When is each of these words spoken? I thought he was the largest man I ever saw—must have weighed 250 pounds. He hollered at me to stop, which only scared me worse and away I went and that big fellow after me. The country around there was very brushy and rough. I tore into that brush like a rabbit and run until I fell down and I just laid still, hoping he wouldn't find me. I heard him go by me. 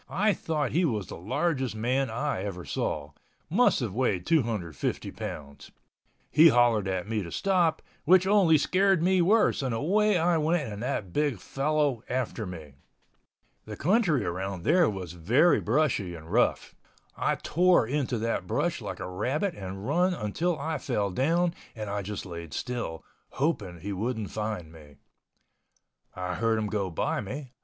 I 0.09 0.33
thought 0.33 0.71
he 0.71 0.83
was 0.83 1.05
the 1.05 1.15
largest 1.15 1.75
man 1.75 2.09
I 2.09 2.41
ever 2.41 2.65
saw—must 2.65 3.81
have 3.81 3.93
weighed 3.93 4.25
250 4.25 5.11
pounds. 5.11 5.69
He 6.31 6.47
hollered 6.49 6.87
at 6.87 7.07
me 7.07 7.21
to 7.21 7.31
stop, 7.31 7.83
which 8.03 8.25
only 8.25 8.57
scared 8.57 9.03
me 9.03 9.21
worse 9.21 9.61
and 9.61 9.75
away 9.75 10.17
I 10.17 10.37
went 10.39 10.63
and 10.73 10.81
that 10.81 11.13
big 11.13 11.37
fellow 11.37 12.01
after 12.09 12.47
me. 12.47 12.73
The 13.65 13.77
country 13.77 14.25
around 14.25 14.63
there 14.63 14.89
was 14.89 15.13
very 15.13 15.59
brushy 15.61 16.15
and 16.15 16.31
rough. 16.31 16.73
I 17.15 17.35
tore 17.35 17.85
into 17.85 18.17
that 18.17 18.47
brush 18.47 18.81
like 18.81 18.99
a 18.99 19.07
rabbit 19.07 19.53
and 19.53 19.85
run 19.87 20.15
until 20.15 20.57
I 20.57 20.79
fell 20.79 21.11
down 21.11 21.53
and 21.75 21.91
I 21.91 22.01
just 22.01 22.25
laid 22.25 22.55
still, 22.55 23.03
hoping 23.33 23.81
he 23.81 23.93
wouldn't 23.93 24.31
find 24.31 24.71
me. 24.71 24.95
I 26.15 26.33
heard 26.33 26.57
him 26.57 26.69
go 26.69 26.89
by 26.89 27.21
me. 27.21 27.51